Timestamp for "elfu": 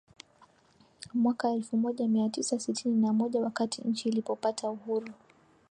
1.49-1.77